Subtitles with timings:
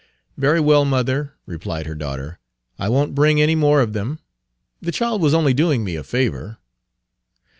[0.35, 2.39] "Very well, mother," replied her daughter.
[2.79, 4.17] "I won't bring any more of them.
[4.81, 6.57] The child was only doing me a favor."